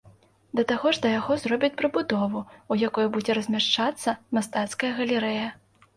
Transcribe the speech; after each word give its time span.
Да 0.59 0.63
таго 0.71 0.87
ж 0.97 1.01
да 1.03 1.09
яго 1.19 1.35
зробяць 1.41 1.75
прыбудову, 1.83 2.41
у 2.73 2.77
якой 2.87 3.11
будзе 3.19 3.35
размяшчацца 3.39 4.17
мастацкая 4.37 4.91
галерэя. 5.03 5.47